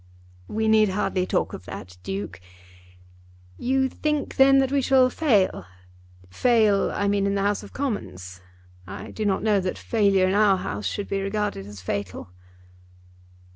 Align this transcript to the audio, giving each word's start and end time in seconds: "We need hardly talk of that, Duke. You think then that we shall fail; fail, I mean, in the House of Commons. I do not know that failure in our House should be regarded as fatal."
"We 0.47 0.67
need 0.67 0.89
hardly 0.89 1.27
talk 1.27 1.53
of 1.53 1.65
that, 1.65 1.95
Duke. 2.01 2.41
You 3.59 3.87
think 3.87 4.37
then 4.37 4.57
that 4.57 4.71
we 4.71 4.81
shall 4.81 5.11
fail; 5.11 5.67
fail, 6.31 6.89
I 6.89 7.07
mean, 7.07 7.27
in 7.27 7.35
the 7.35 7.43
House 7.43 7.61
of 7.61 7.71
Commons. 7.71 8.41
I 8.87 9.11
do 9.11 9.25
not 9.27 9.43
know 9.43 9.59
that 9.59 9.77
failure 9.77 10.27
in 10.27 10.33
our 10.33 10.57
House 10.57 10.87
should 10.87 11.07
be 11.07 11.21
regarded 11.21 11.67
as 11.67 11.81
fatal." 11.81 12.31